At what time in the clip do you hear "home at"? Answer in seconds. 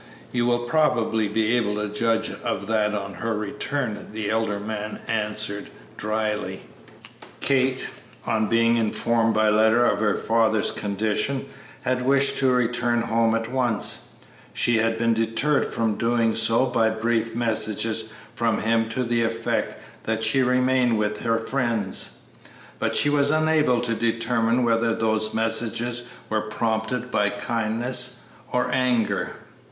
13.03-13.51